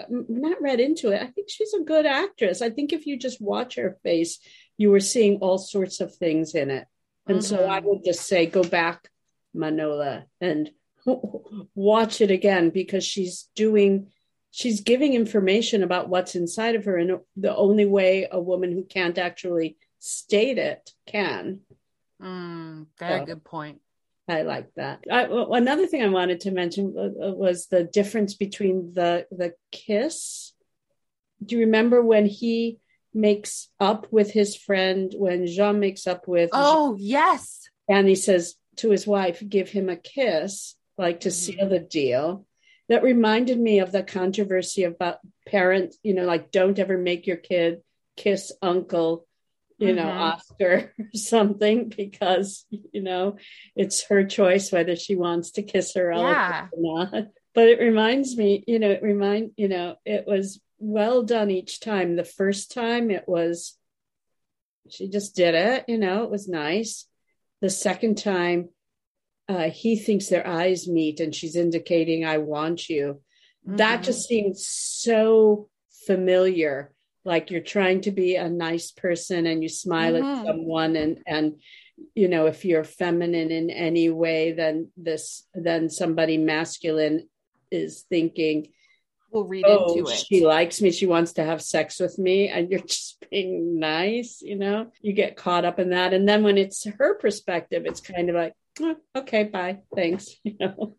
[0.10, 1.22] not read into it.
[1.22, 2.62] I think she's a good actress.
[2.62, 4.40] I think if you just watch her face,
[4.78, 6.88] you were seeing all sorts of things in it.
[7.28, 7.56] And mm-hmm.
[7.56, 9.10] so I would just say, go back,
[9.56, 10.72] Manohla, and
[11.76, 14.12] watch it again because she's doing,
[14.52, 18.84] she's giving information about what's inside of her And the only way a woman who
[18.84, 21.62] can't actually state it can.
[22.22, 23.82] Mm, very so, good point.
[24.30, 25.04] I like that.
[25.10, 30.54] I, another thing I wanted to mention was the difference between the the kiss.
[31.44, 32.80] Do you remember when he
[33.18, 36.52] makes up with his friend when Jean makes up with.
[36.54, 37.70] Oh, Jean, yes.
[37.90, 41.58] And he says to his wife, give him a kiss, like to mm-hmm.
[41.58, 42.46] seal the deal.
[42.90, 47.36] That reminded me of the controversy about parents, you know, like don't ever make your
[47.36, 47.82] kid
[48.16, 49.26] kiss uncle,
[49.78, 49.98] you mm-hmm.
[49.98, 53.38] know, Oscar or something because, you know,
[53.76, 56.68] it's her choice whether she wants to kiss her yeah.
[56.72, 57.28] or not.
[57.54, 61.80] But it reminds me, you know, it remind, you know, it was well done each
[61.80, 62.16] time.
[62.16, 63.78] The first time it was,
[64.90, 67.06] she just did it, you know, it was nice.
[67.62, 68.70] The second time,
[69.50, 73.22] uh, he thinks their eyes meet and she's indicating, I want you.
[73.66, 73.78] Mm-hmm.
[73.78, 75.70] That just seems so
[76.06, 76.94] familiar.
[77.26, 80.26] Like you're trying to be a nice person and you smile mm-hmm.
[80.26, 81.60] at someone and, and,
[82.14, 87.28] you know, if you're feminine in any way, then this, then somebody masculine
[87.72, 88.68] is thinking,
[89.32, 90.18] will read oh, into it.
[90.18, 90.92] She likes me.
[90.92, 92.50] She wants to have sex with me.
[92.50, 94.92] And you're just being nice, you know?
[95.02, 96.14] You get caught up in that.
[96.14, 99.80] And then when it's her perspective, it's kind of like, oh, okay, bye.
[99.96, 100.30] Thanks.
[100.44, 100.96] You know?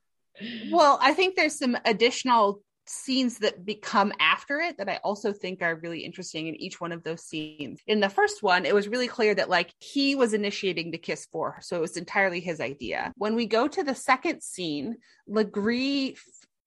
[0.70, 5.62] Well, I think there's some additional scenes that become after it that I also think
[5.62, 7.80] are really interesting in each one of those scenes.
[7.86, 11.26] In the first one, it was really clear that like he was initiating the kiss
[11.30, 13.12] for her, so it was entirely his idea.
[13.16, 14.96] When we go to the second scene,
[15.28, 16.18] Legris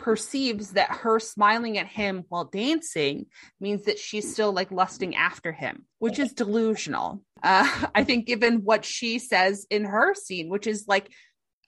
[0.01, 3.27] perceives that her smiling at him while dancing
[3.59, 7.21] means that she's still like lusting after him, which is delusional.
[7.41, 11.09] Uh, I think, given what she says in her scene, which is like,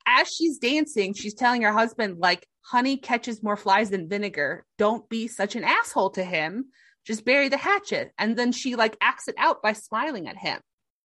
[0.06, 4.66] as she's dancing, she's telling her husband, like, honey catches more flies than vinegar.
[4.78, 6.66] Don't be such an asshole to him.
[7.06, 8.12] Just bury the hatchet.
[8.18, 10.60] And then she like acts it out by smiling at him.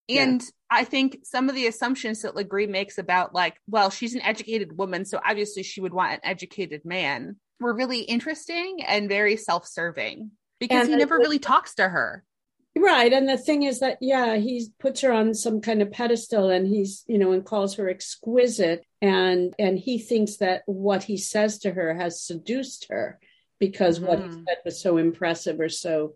[0.08, 0.48] And yeah.
[0.70, 4.76] I think some of the assumptions that Legris makes about, like, well, she's an educated
[4.76, 9.66] woman, so obviously she would want an educated man, were really interesting and very self
[9.66, 12.24] serving because and he never really talks to her.
[12.76, 13.12] Right.
[13.12, 16.66] And the thing is that, yeah, he puts her on some kind of pedestal and
[16.66, 18.84] he's, you know, and calls her exquisite.
[19.02, 23.18] And, and he thinks that what he says to her has seduced her
[23.58, 24.08] because mm-hmm.
[24.08, 24.44] what he mm-hmm.
[24.46, 26.14] said was so impressive or so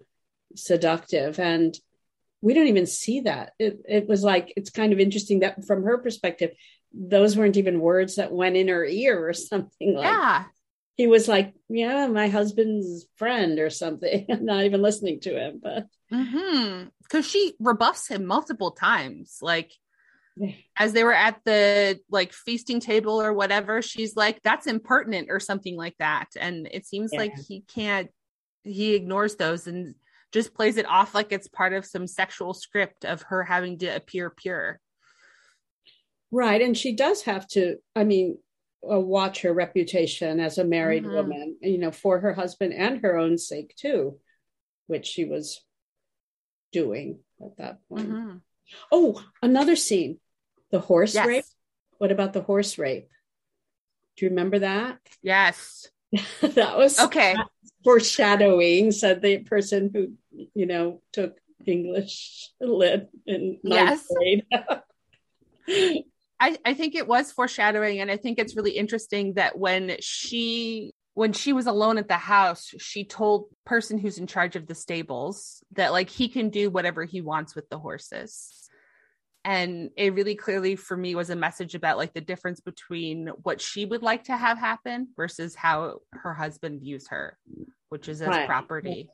[0.54, 1.40] seductive.
[1.40, 1.76] And
[2.42, 3.52] we don't even see that.
[3.58, 6.50] It, it was like, it's kind of interesting that from her perspective,
[6.92, 10.44] those weren't even words that went in her ear or something like yeah
[10.96, 15.60] he was like, "Yeah, my husband's friend or something." I'm not even listening to him,
[15.62, 16.88] but mm-hmm.
[17.02, 19.72] because she rebuffs him multiple times, like
[20.76, 23.82] as they were at the like feasting table or whatever.
[23.82, 27.18] She's like, "That's impertinent" or something like that, and it seems yeah.
[27.20, 28.10] like he can't.
[28.64, 29.94] He ignores those and
[30.32, 33.86] just plays it off like it's part of some sexual script of her having to
[33.86, 34.80] appear pure.
[36.30, 37.76] Right, and she does have to.
[37.94, 38.38] I mean,
[38.90, 41.14] uh, watch her reputation as a married mm-hmm.
[41.14, 44.18] woman, you know, for her husband and her own sake too,
[44.86, 45.60] which she was
[46.72, 48.08] doing at that point.
[48.08, 48.36] Mm-hmm.
[48.90, 50.18] Oh, another scene
[50.70, 51.26] the horse yes.
[51.26, 51.44] rape.
[51.98, 53.08] What about the horse rape?
[54.16, 54.98] Do you remember that?
[55.22, 55.88] Yes.
[56.40, 57.36] that was okay.
[57.84, 60.12] Foreshadowing, said the person who,
[60.54, 64.08] you know, took English lit in ninth yes.
[64.14, 64.44] grade.
[66.40, 70.92] I, I think it was foreshadowing and i think it's really interesting that when she
[71.14, 74.74] when she was alone at the house she told person who's in charge of the
[74.74, 78.68] stables that like he can do whatever he wants with the horses
[79.44, 83.60] and it really clearly for me was a message about like the difference between what
[83.60, 87.36] she would like to have happen versus how her husband views her
[87.88, 88.46] which is as right.
[88.46, 89.08] property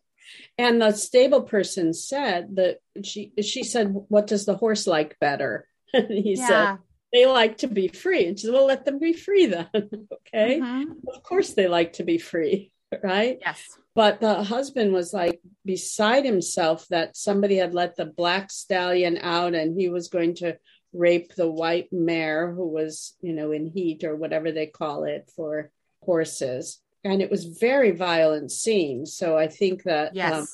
[0.59, 5.67] and the stable person said that she she said what does the horse like better
[5.93, 6.47] he yeah.
[6.47, 6.79] said
[7.13, 8.27] they like to be free.
[8.27, 9.69] And she said, well, let them be free then.
[9.75, 10.61] okay.
[10.61, 10.93] Mm-hmm.
[11.09, 12.71] Of course they like to be free.
[13.03, 13.39] Right.
[13.41, 13.63] Yes.
[13.95, 19.55] But the husband was like beside himself that somebody had let the black stallion out
[19.55, 20.57] and he was going to
[20.93, 25.31] rape the white mare who was, you know, in heat or whatever they call it
[25.37, 25.71] for
[26.03, 26.81] horses.
[27.05, 29.05] And it was very violent scene.
[29.05, 30.33] So I think that, yes.
[30.33, 30.47] Um,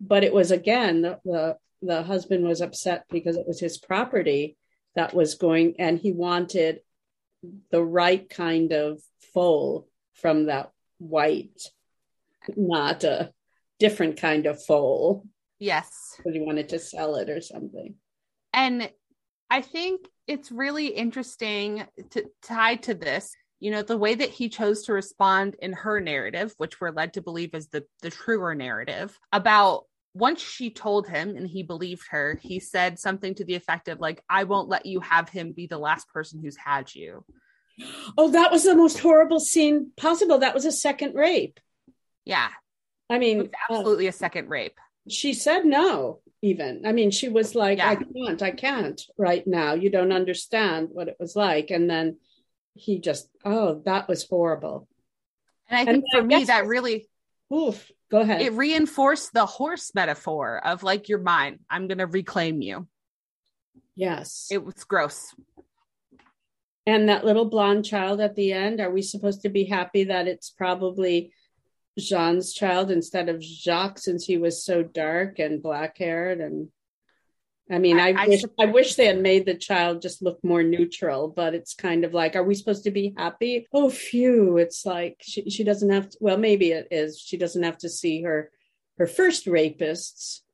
[0.00, 4.56] but it was again, the, the, the husband was upset because it was his property
[4.94, 6.80] that was going, and he wanted
[7.70, 9.00] the right kind of
[9.32, 11.60] foal from that white,
[12.56, 13.32] not a
[13.78, 15.26] different kind of foal.
[15.58, 16.14] Yes.
[16.16, 17.94] Because he wanted to sell it or something.
[18.52, 18.90] And
[19.50, 24.50] I think it's really interesting to tie to this you know the way that he
[24.50, 28.54] chose to respond in her narrative which we're led to believe is the the truer
[28.54, 29.84] narrative about
[30.16, 34.00] once she told him and he believed her, he said something to the effect of
[34.00, 37.22] like, I won't let you have him be the last person who's had you.
[38.16, 40.38] Oh, that was the most horrible scene possible.
[40.38, 41.60] That was a second rape.
[42.24, 42.48] Yeah.
[43.10, 44.78] I mean, absolutely uh, a second rape.
[45.08, 46.82] She said no, even.
[46.86, 47.90] I mean, she was like, yeah.
[47.90, 49.74] I can't, I can't right now.
[49.74, 51.70] You don't understand what it was like.
[51.70, 52.16] And then
[52.74, 54.88] he just, oh, that was horrible.
[55.68, 57.08] And I think and for I me, that really
[57.52, 57.90] Oof.
[58.10, 58.40] Go ahead.
[58.40, 61.58] It reinforced the horse metaphor of like, you're mine.
[61.68, 62.86] I'm going to reclaim you.
[63.96, 64.48] Yes.
[64.50, 65.34] It was gross.
[66.86, 70.28] And that little blonde child at the end, are we supposed to be happy that
[70.28, 71.32] it's probably
[71.98, 76.68] Jean's child instead of Jacques since he was so dark and black haired and
[77.68, 80.38] I mean, I, I wish I, I, wish they had made the child just look
[80.44, 83.66] more neutral, but it's kind of like, are we supposed to be happy?
[83.72, 84.56] Oh, phew!
[84.56, 86.18] It's like she she doesn't have to.
[86.20, 87.18] Well, maybe it is.
[87.18, 88.52] She doesn't have to see her
[88.98, 90.44] her first rapist's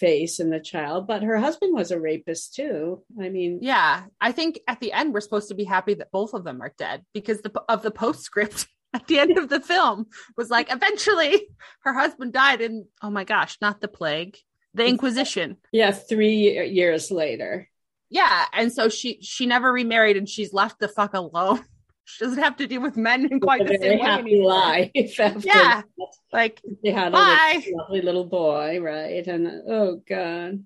[0.00, 3.02] face in the child, but her husband was a rapist too.
[3.20, 6.34] I mean, yeah, I think at the end we're supposed to be happy that both
[6.34, 10.06] of them are dead because the of the postscript at the end of the film
[10.36, 11.46] was like, eventually
[11.84, 14.36] her husband died, and oh my gosh, not the plague
[14.74, 15.56] the Inquisition.
[15.72, 17.68] Yeah, three years later.
[18.08, 21.64] Yeah, and so she she never remarried, and she's left the fuck alone.
[22.04, 24.90] She doesn't have to deal with men in quite the same happy life.
[24.94, 25.84] yeah, that.
[26.32, 27.62] like they had bye.
[27.64, 29.26] a lovely little boy, right?
[29.26, 30.64] And oh god,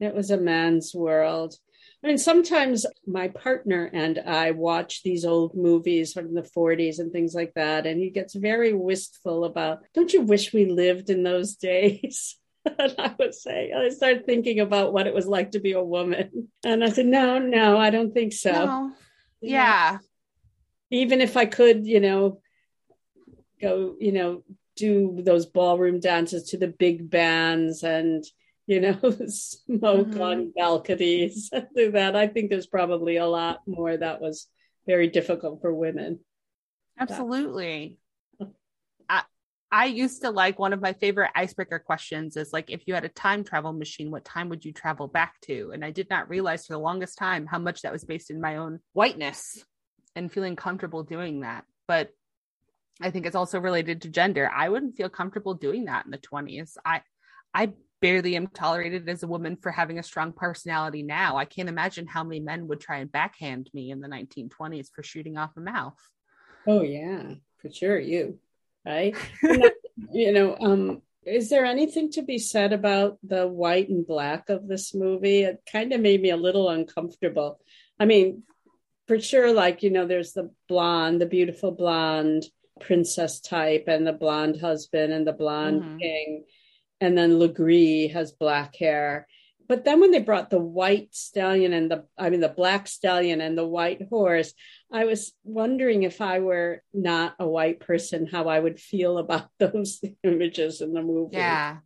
[0.00, 1.54] it was a man's world.
[2.02, 7.10] I mean, sometimes my partner and I watch these old movies from the 40s and
[7.10, 11.22] things like that, and he gets very wistful about, don't you wish we lived in
[11.22, 12.36] those days?
[12.78, 15.82] and I would say, I started thinking about what it was like to be a
[15.82, 16.48] woman.
[16.64, 18.52] And I said, no, no, I don't think so.
[18.52, 18.92] No.
[19.40, 19.98] Yeah.
[20.94, 22.40] Even if I could, you know,
[23.60, 24.44] go, you know,
[24.76, 28.24] do those ballroom dances to the big bands and,
[28.66, 30.22] you know, smoke mm-hmm.
[30.22, 32.14] on balconies, do that.
[32.16, 34.46] I think there's probably a lot more that was
[34.86, 36.20] very difficult for women.
[36.98, 37.98] Absolutely.
[39.08, 39.22] I,
[39.72, 43.04] I used to like one of my favorite icebreaker questions is like, if you had
[43.04, 45.72] a time travel machine, what time would you travel back to?
[45.74, 48.40] And I did not realize for the longest time how much that was based in
[48.40, 49.64] my own whiteness
[50.16, 51.64] and feeling comfortable doing that.
[51.86, 52.10] But
[53.00, 54.50] I think it's also related to gender.
[54.54, 56.76] I wouldn't feel comfortable doing that in the 20s.
[56.84, 57.02] I
[57.52, 61.36] I barely am tolerated as a woman for having a strong personality now.
[61.36, 65.02] I can't imagine how many men would try and backhand me in the 1920s for
[65.02, 65.98] shooting off a mouth.
[66.66, 68.38] Oh yeah, for sure you.
[68.84, 69.16] Right?
[70.12, 74.68] you know, um is there anything to be said about the white and black of
[74.68, 75.42] this movie?
[75.42, 77.58] It kind of made me a little uncomfortable.
[77.98, 78.42] I mean,
[79.06, 82.44] for sure like, you know, there's the blonde, the beautiful blonde
[82.80, 85.98] princess type and the blonde husband and the blonde mm-hmm.
[85.98, 86.44] king
[87.00, 89.26] and then Legris has black hair.
[89.66, 93.40] But then when they brought the white stallion and the, I mean, the black stallion
[93.40, 94.52] and the white horse,
[94.92, 99.48] I was wondering if I were not a white person, how I would feel about
[99.58, 101.36] those images in the movie.
[101.36, 101.78] Yeah.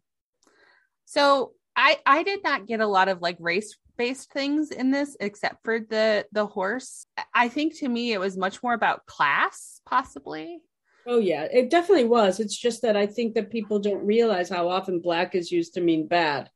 [1.04, 5.16] So I, I did not get a lot of like race based things in this
[5.20, 9.80] except for the the horse i think to me it was much more about class
[9.84, 10.62] possibly
[11.10, 12.38] Oh yeah, it definitely was.
[12.38, 15.80] It's just that I think that people don't realize how often black is used to
[15.80, 16.50] mean bad.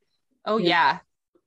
[0.45, 0.99] Oh yeah.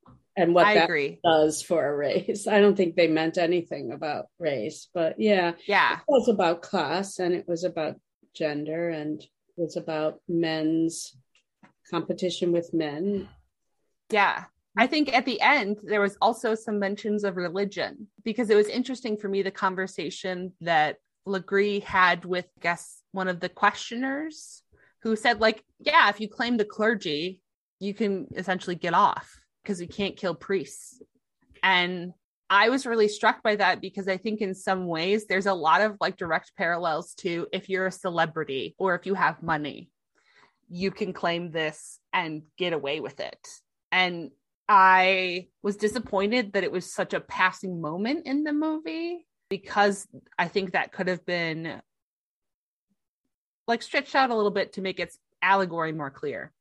[0.08, 0.14] Know?
[0.38, 1.20] And what I that agree.
[1.24, 2.48] does for a race.
[2.52, 5.54] I don't think they meant anything about race, but yeah.
[5.68, 6.00] Yeah.
[6.00, 7.96] It was about class and it was about
[8.36, 11.16] gender and it was about men's
[11.92, 13.30] competition with men.
[14.10, 14.46] Yeah.
[14.78, 18.68] I think at the end, there was also some mentions of religion because it was
[18.68, 24.64] interesting for me the conversation that Legris had with, I guess, one of the questioners
[25.02, 27.42] who said, like, yeah, if you claim the clergy,
[27.80, 31.02] you can essentially get off because you can't kill priests.
[31.64, 32.14] And
[32.50, 35.82] I was really struck by that because I think in some ways there's a lot
[35.82, 39.90] of like direct parallels to if you're a celebrity or if you have money,
[40.70, 43.48] you can claim this and get away with it.
[43.92, 44.32] And
[44.68, 50.48] I was disappointed that it was such a passing moment in the movie because I
[50.48, 51.82] think that could have been
[53.68, 56.52] like stretched out a little bit to make its allegory more clear.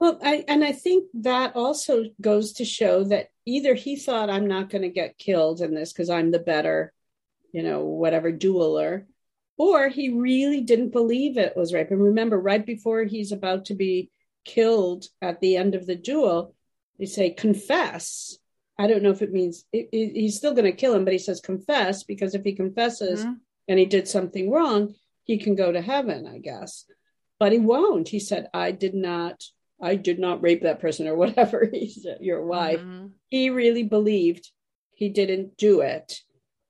[0.00, 4.48] Well, I and I think that also goes to show that either he thought I'm
[4.48, 6.92] not going to get killed in this because I'm the better,
[7.52, 9.06] you know, whatever dueler,
[9.56, 11.90] or he really didn't believe it was rape.
[11.90, 14.10] And remember, right before he's about to be
[14.44, 16.54] killed at the end of the duel,
[16.98, 18.38] they say confess
[18.78, 21.12] I don't know if it means it, it, he's still going to kill him, but
[21.12, 23.34] he says confess because if he confesses mm-hmm.
[23.68, 26.84] and he did something wrong, he can go to heaven, I guess.
[27.38, 28.08] But he won't.
[28.08, 29.42] He said, I did not,
[29.80, 31.68] I did not rape that person or whatever.
[31.72, 32.80] He said, your wife.
[32.80, 33.06] Mm-hmm.
[33.28, 34.50] He really believed
[34.94, 36.20] he didn't do it.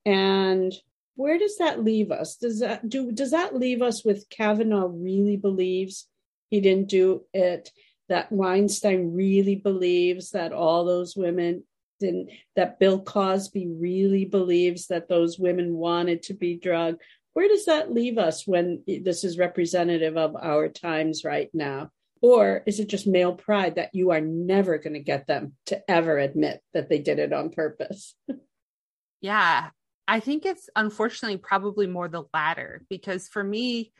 [0.04, 0.72] And
[1.16, 2.36] where does that leave us?
[2.36, 6.06] Does that do does that leave us with Kavanaugh really believes
[6.50, 7.70] he didn't do it?
[8.08, 11.64] That Weinstein really believes that all those women
[12.00, 17.00] didn't, that Bill Cosby really believes that those women wanted to be drugged.
[17.32, 21.90] Where does that leave us when this is representative of our times right now?
[22.22, 25.90] Or is it just male pride that you are never going to get them to
[25.90, 28.14] ever admit that they did it on purpose?
[29.20, 29.70] yeah,
[30.06, 33.92] I think it's unfortunately probably more the latter because for me,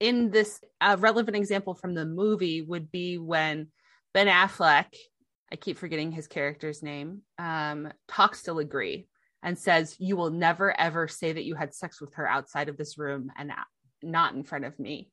[0.00, 3.68] in this a relevant example from the movie would be when
[4.12, 4.86] Ben Affleck
[5.50, 9.06] I keep forgetting his character's name, um, talks to Legris
[9.42, 12.76] and says, You will never ever say that you had sex with her outside of
[12.76, 13.52] this room and
[14.02, 15.10] not in front of me.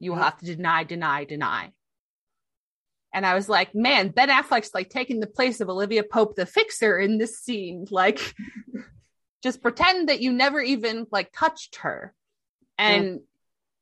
[0.00, 1.72] You will have to deny, deny, deny.
[3.12, 6.46] And I was like, man, Ben Affleck's like taking the place of Olivia Pope, the
[6.46, 7.86] fixer in this scene.
[7.90, 8.34] Like,
[9.42, 12.14] just pretend that you never even like touched her.
[12.76, 13.16] And, yeah.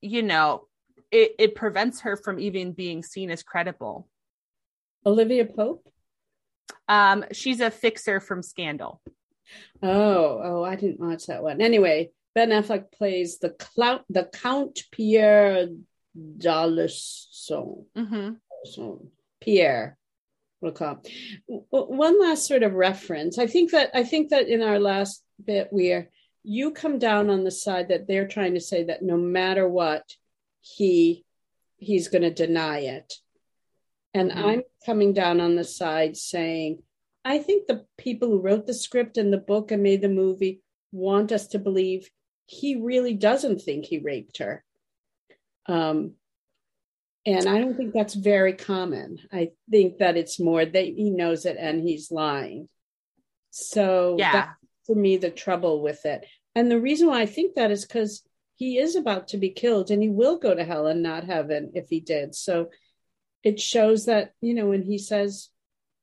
[0.01, 0.67] You know,
[1.11, 4.09] it, it prevents her from even being seen as credible.
[5.05, 5.87] Olivia Pope?
[6.89, 9.01] Um, she's a fixer from Scandal.
[9.83, 11.61] Oh, oh, I didn't watch that one.
[11.61, 15.69] Anyway, Ben Affleck plays the clout, the Count Pierre
[16.15, 17.85] d'Alençon.
[17.97, 18.94] Mm-hmm.
[19.40, 19.97] Pierre.
[20.61, 21.03] We'll call.
[21.47, 23.38] One last sort of reference.
[23.38, 26.09] I think that I think that in our last bit, where
[26.49, 30.05] you come down on the side that they're trying to say that no matter what,
[30.61, 31.25] he
[31.77, 33.13] he's going to deny it
[34.17, 34.47] and mm-hmm.
[34.47, 36.83] I'm coming down on the side saying,
[37.23, 40.63] I think the people who wrote the script and the book and made the movie
[40.90, 42.09] want us to believe
[42.47, 44.65] he really doesn't think he raped her.
[45.67, 46.15] Um,
[47.27, 49.19] And I don't think that's very common.
[49.31, 52.71] I think that it's more that he knows it and he's lying.
[53.51, 54.33] So Yeah.
[54.33, 56.25] that's for me the trouble with it.
[56.57, 58.25] And the reason why I think that is because
[58.57, 61.73] he is about to be killed and he will go to hell and not heaven
[61.75, 62.35] if he did.
[62.35, 62.71] So
[63.44, 65.50] it shows that, you know, when he says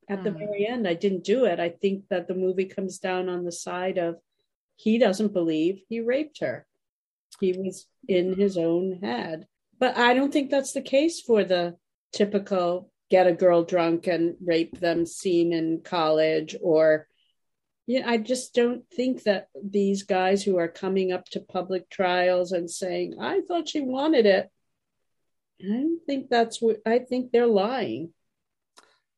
[0.08, 0.38] at the Hmm.
[0.38, 3.51] very end, I didn't do it, I think that the movie comes down on the
[3.51, 4.20] side of
[4.76, 6.68] he doesn't believe he raped her.
[7.39, 9.47] He was in his own head.
[9.80, 11.78] But I don't think that's the case for the
[12.12, 17.08] typical get a girl drunk and rape them scene in college or
[17.86, 22.54] yeah, I just don't think that these guys who are coming up to public trials
[22.54, 24.50] and saying, I thought she wanted it.
[25.62, 28.14] I don't think that's what I think they're lying.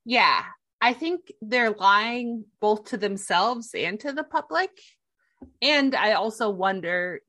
[0.04, 0.44] Yeah.
[0.82, 4.72] I think they're lying both to themselves and to the public.
[5.62, 7.22] And I also wonder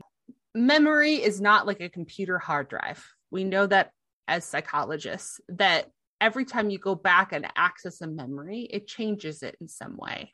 [0.54, 3.06] memory is not like a computer hard drive.
[3.30, 3.90] We know that
[4.26, 9.56] as psychologists, that every time you go back and access a memory, it changes it
[9.60, 10.32] in some way.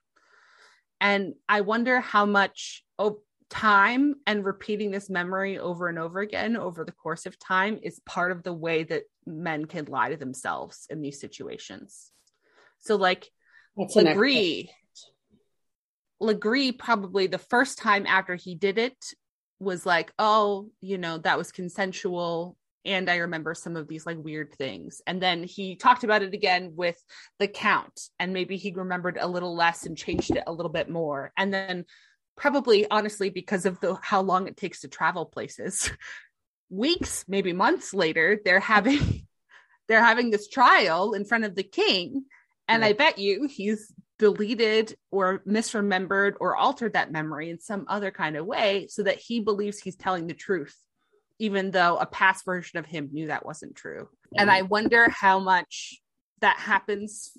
[1.02, 3.18] And I wonder how much oh,
[3.50, 8.00] time and repeating this memory over and over again over the course of time is
[8.06, 12.12] part of the way that men can lie to themselves in these situations.
[12.78, 13.28] So, like,
[13.76, 14.68] That's Legris,
[16.22, 18.96] Legris probably the first time after he did it
[19.58, 22.56] was like, oh, you know, that was consensual.
[22.84, 25.02] And I remember some of these like weird things.
[25.06, 27.02] And then he talked about it again with
[27.38, 30.88] the count, and maybe he remembered a little less and changed it a little bit
[30.88, 31.32] more.
[31.36, 31.84] And then
[32.36, 35.90] probably honestly, because of the how long it takes to travel places,
[36.70, 39.26] weeks, maybe months later, they're having
[39.88, 42.24] they're having this trial in front of the king.
[42.68, 48.10] And I bet you he's deleted or misremembered or altered that memory in some other
[48.10, 50.76] kind of way so that he believes he's telling the truth,
[51.42, 54.08] even though a past version of him knew that wasn't true.
[54.36, 54.52] And mm.
[54.52, 56.00] I wonder how much
[56.40, 57.32] that happens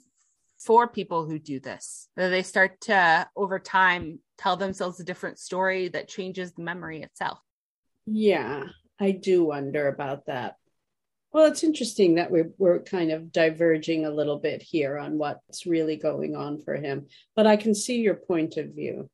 [0.60, 2.10] for people who do this.
[2.18, 7.02] That they start to, over time, tell themselves a different story that changes the memory
[7.02, 7.40] itself.
[8.06, 8.66] Yeah,
[9.00, 10.58] I do wonder about that.
[11.32, 15.66] Well, it's interesting that we're we're kind of diverging a little bit here on what's
[15.66, 19.10] really going on for him, but I can see your point of view.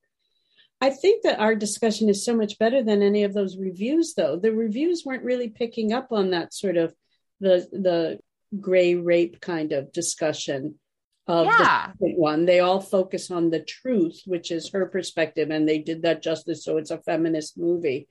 [0.82, 4.38] I think that our discussion is so much better than any of those reviews, though.
[4.38, 6.94] The reviews weren't really picking up on that sort of
[7.40, 8.20] the the
[8.60, 10.80] gray rape kind of discussion
[11.28, 11.92] of Yeah.
[12.00, 12.46] the one.
[12.46, 16.64] They all focus on the truth, which is her perspective, and they did that justice.
[16.64, 18.08] So it's a feminist movie.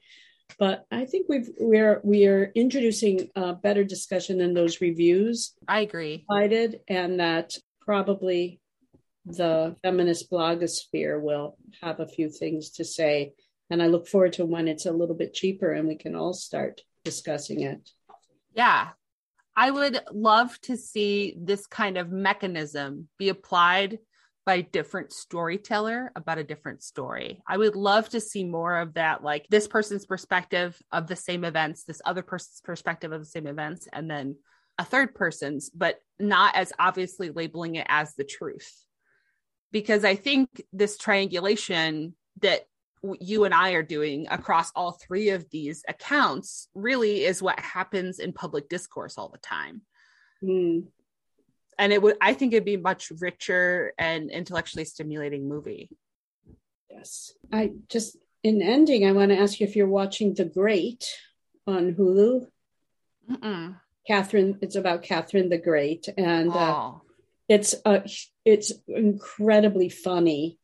[0.59, 5.81] But I think we've we're we are introducing a better discussion than those reviews I
[5.81, 6.25] agree.
[6.29, 8.61] provided, and that probably
[9.29, 13.35] the feminist blogosphere will have a few things to say.
[13.71, 16.33] And I look forward to when it's a little bit cheaper and we can all
[16.33, 17.91] start discussing it.
[18.55, 18.89] Yeah.
[19.55, 23.99] I would love to see this kind of mechanism be applied
[24.47, 27.43] by a different storyteller about a different story.
[27.47, 31.45] I would love to see more of that, like this person's perspective of the same
[31.45, 34.37] events, this other person's perspective of the same events, and then
[34.79, 38.73] a third person's, but not as obviously labeling it as the truth.
[39.73, 42.67] Because I think this triangulation that
[43.21, 48.19] you and I are doing across all three of these accounts really is what happens
[48.19, 49.83] in public discourse all the time.
[50.41, 50.81] Hmm.
[51.79, 55.91] And it would, I think it'd be a much richer and intellectually stimulating movie.
[56.91, 57.33] Yes.
[57.53, 61.07] I just, in ending, I want to ask you if you're watching The Great
[61.67, 62.47] on Hulu.
[63.31, 63.77] Mm-mm.
[64.09, 67.03] Catherine, it's about Catherine the Great, and uh, Oh,
[67.47, 68.01] it's uh,
[68.49, 70.59] it's incredibly funny,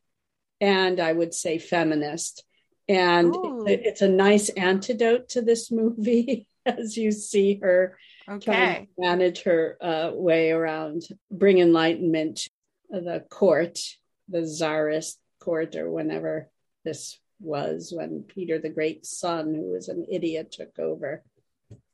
[0.59, 2.43] and I would say feminist,
[2.89, 3.63] and Ooh.
[3.67, 8.87] it's a, nice antidote to this movie as you see her trying okay.
[8.95, 12.47] to manage her uh, way around, bring enlightenment
[12.91, 13.77] to the court,
[14.29, 16.49] the czarist court, or whenever
[16.83, 21.23] this was when Peter the Great's son, who was an idiot, took over.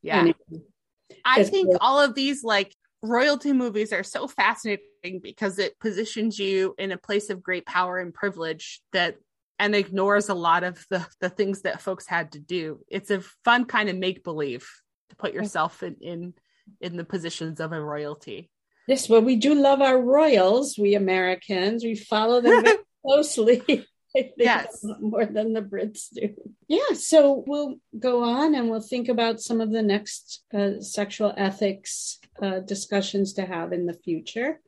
[0.02, 0.22] Yeah.
[0.22, 0.64] Anyway,
[1.26, 1.80] I think great.
[1.82, 2.74] all of these like
[3.04, 7.98] royalty movies are so fascinating because it positions you in a place of great power
[8.00, 9.16] and privilege that
[9.60, 12.80] and ignores a lot of the the things that folks had to do.
[12.88, 14.68] It's a fun kind of make believe
[15.10, 16.34] to put yourself in in
[16.80, 18.50] in the positions of a royalty.
[18.88, 21.84] Yes, well, we do love our royals, we Americans.
[21.84, 23.62] We follow them very closely.
[24.16, 24.84] I think Yes.
[25.00, 26.36] more than the Brits do.
[26.68, 31.34] Yeah, so we'll go on and we'll think about some of the next uh, sexual
[31.38, 34.62] ethics uh, discussions to have in the future.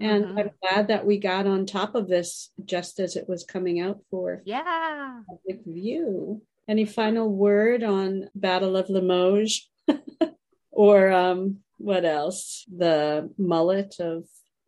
[0.00, 0.38] And Mhm.
[0.38, 4.00] I'm glad that we got on top of this just as it was coming out
[4.10, 5.22] for Yeah.
[5.28, 6.42] public view.
[6.68, 9.68] Any final word on Battle of Limoges
[10.70, 12.64] or um, what else?
[12.74, 14.26] The mullet of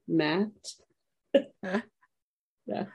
[0.08, 0.50] Matt.
[2.66, 2.86] No.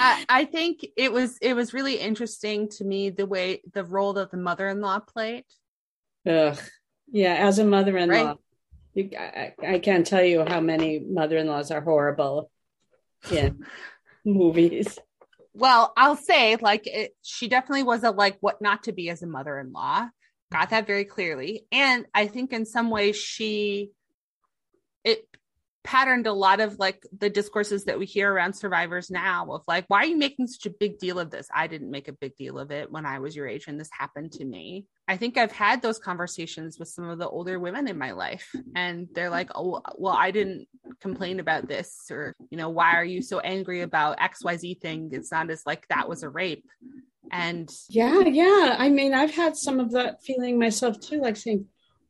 [0.00, 4.14] I, I think it was it was really interesting to me the way the role
[4.14, 5.44] that the mother-in-law played.
[6.26, 6.58] Ugh.
[7.12, 8.36] Yeah, as a mother-in-law, right?
[8.96, 12.50] I, I can't tell you how many mother-in-laws are horrible
[13.30, 13.64] in
[14.24, 14.98] movies.
[15.52, 19.22] Well, I'll say like it, she definitely was a like what not to be as
[19.22, 20.08] a mother-in-law.
[20.52, 23.90] Got that very clearly, and I think in some ways she
[25.02, 25.26] it
[25.84, 29.84] patterned a lot of like the discourses that we hear around survivors now of like
[29.88, 31.46] why are you making such a big deal of this?
[31.54, 33.90] I didn't make a big deal of it when i was your age and this
[33.92, 34.86] happened to me.
[35.06, 38.50] I think i've had those conversations with some of the older women in my life
[38.74, 40.66] and they're like oh well i didn't
[41.00, 45.10] complain about this or you know why are you so angry about xyz thing?
[45.12, 46.64] It's not as like that was a rape.
[47.30, 48.76] And yeah yeah.
[48.78, 51.66] I mean i've had some of that feeling myself too like saying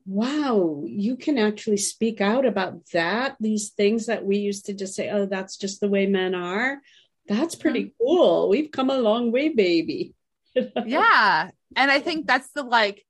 [0.07, 4.95] wow, you can actually speak out about that, these things that we used to just
[4.95, 6.81] say, oh, that's just the way men are.
[7.27, 8.05] That's pretty mm-hmm.
[8.05, 8.49] cool.
[8.49, 10.15] We've come a long way, baby.
[10.87, 11.51] yeah.
[11.77, 13.05] And I think that's the like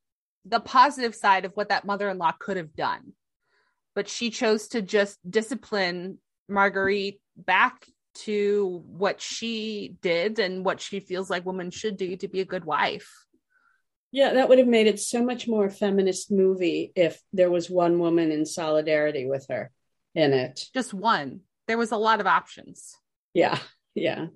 [0.45, 3.12] the positive side of what that mother in law could have done.
[3.95, 6.18] But she chose to just discipline
[6.49, 12.28] Marguerite back to what she did and what she feels like women should do to
[12.28, 13.11] be a good wife.
[14.15, 17.99] Yeah, that would have made it so much more feminist movie if there was one
[17.99, 19.73] woman in solidarity with her
[20.15, 20.67] in it.
[20.73, 21.41] Just one.
[21.67, 22.95] There was a lot of options.
[23.33, 23.59] Yeah,
[23.93, 24.27] yeah.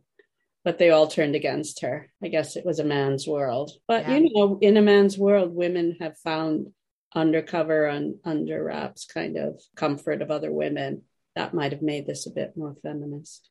[0.65, 2.11] But they all turned against her.
[2.21, 3.71] I guess it was a man's world.
[3.87, 4.17] But yeah.
[4.17, 6.73] you know, in a man's world, women have found
[7.15, 11.03] undercover and under wraps kind of comfort of other women.
[11.37, 13.49] That might have made this a bit more feminist.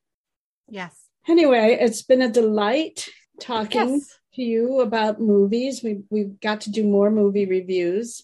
[0.67, 0.93] Yes.
[1.25, 3.07] Anyway, it's been a delight
[3.39, 5.83] talking yes to you about movies.
[5.83, 8.23] We we've got to do more movie reviews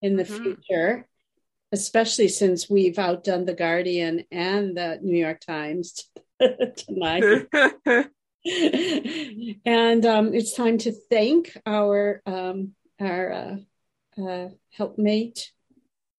[0.00, 0.42] in the mm-hmm.
[0.42, 1.06] future,
[1.70, 6.08] especially since we've outdone the Guardian and the New York Times
[6.76, 7.46] tonight.
[9.66, 13.56] and um, it's time to thank our um, our uh,
[14.22, 15.52] uh, helpmate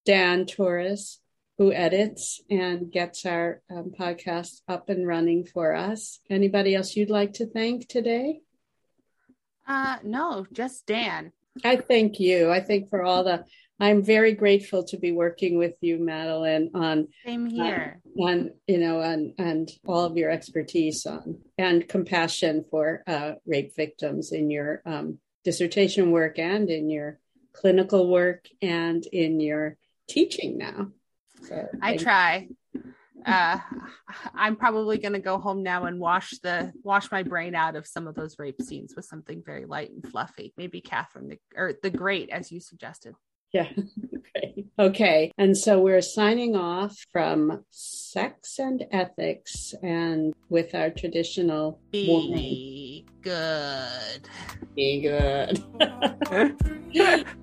[0.05, 1.19] Dan Torres,
[1.57, 6.19] who edits and gets our um, podcast up and running for us.
[6.29, 8.41] Anybody else you'd like to thank today?
[9.71, 11.31] Uh, no, just Dan.
[11.63, 12.51] I thank you.
[12.51, 13.45] I think for all the.
[13.79, 18.77] I'm very grateful to be working with you, Madeline, on same here, on, on you
[18.79, 24.51] know, and and all of your expertise on and compassion for uh, rape victims in
[24.51, 27.17] your um, dissertation work and in your
[27.53, 29.77] clinical work and in your
[30.09, 30.89] teaching now.
[31.47, 32.49] So, I try
[33.25, 33.57] uh,
[34.33, 37.87] I'm probably going to go home now and wash the wash my brain out of
[37.87, 40.53] some of those rape scenes with something very light and fluffy.
[40.57, 43.15] Maybe Catherine the, or the Great, as you suggested.
[43.51, 43.69] Yeah.
[44.35, 44.65] okay.
[44.79, 45.31] Okay.
[45.37, 54.29] And so we're signing off from sex and ethics, and with our traditional be good.
[54.75, 55.63] Be good.